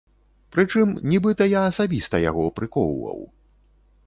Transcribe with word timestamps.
Прычым 0.55 0.93
нібыта 1.11 1.49
я 1.49 1.61
асабіста 1.73 2.23
яго 2.29 2.47
прыкоўваў! 2.61 3.19